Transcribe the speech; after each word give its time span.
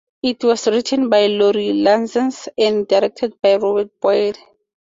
It 0.23 0.43
was 0.43 0.65
written 0.67 1.09
by 1.09 1.27
Lori 1.27 1.73
Lansens, 1.73 2.47
and 2.57 2.87
directed 2.87 3.39
by 3.39 3.57
Robert 3.57 3.91
Boyd. 4.01 4.35